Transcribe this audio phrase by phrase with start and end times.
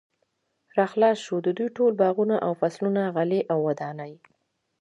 [0.77, 4.13] را خلاص شو، د دوی ټول باغونه او فصلونه، غلې او دانې